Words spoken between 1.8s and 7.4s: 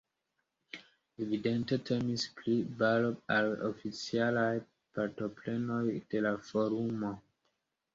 temis pri baro al oficialaj partoprenoj de la forumo.